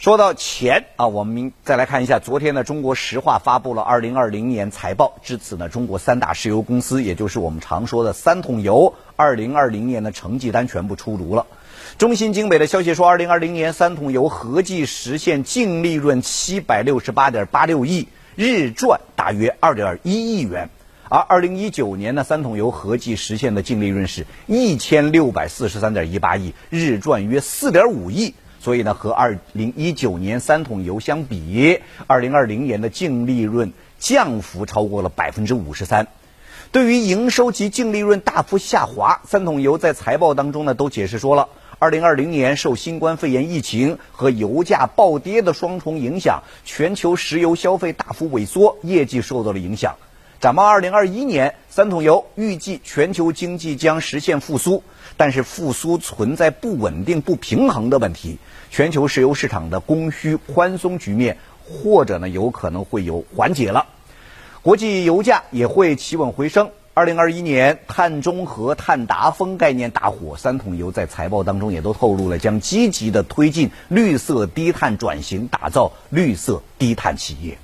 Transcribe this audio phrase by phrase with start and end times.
[0.00, 5.18] 说到钱啊，我们再来看一下昨天呢，中国石化发布了二零二零年财报。
[5.22, 11.44] 至此呢，中国三大石油公司，也就是我们常说的三桶油，二零二零年的成绩单全部出炉了。
[11.98, 20.70] 中信精北的消息说，二零二零年三桶油合计实现净利润七百六十八点八六亿，日赚大约二点一亿元。
[21.10, 28.34] 而二零一九年呢，三桶油合计实现的净利润是一千六百四十三点一八亿，日赚约四点五亿。
[28.60, 36.08] 所以呢，和二零一九年三桶油相比，二零二零年的净利润降幅超过了百分之五十三。
[36.70, 49.96] 对于营收及净利润大幅下滑，三桶油在财报当中呢都解释说了，二零二零年受新冠肺炎疫情和油价暴跌的双重影响，全球石油消费大幅萎缩，业绩受到了影响。
[50.40, 54.82] 展望二零二一年，三桶油预计全球经济将实现复苏，
[55.18, 58.38] 但是复苏存在不稳定、不平衡的问题。
[58.70, 61.36] 全球石油市场的供需宽松局面，
[61.68, 63.84] 或者呢有可能会有缓解了，
[64.62, 66.70] 国际油价也会企稳回升。
[66.94, 77.58] 二零二一年，碳中和、碳达峰概念大火，三桶油在财报当中也都透露了将积极的推进绿色低碳转型，打造绿色低碳企业。